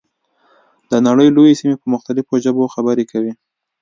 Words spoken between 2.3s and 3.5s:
ژبو خبرې کوي.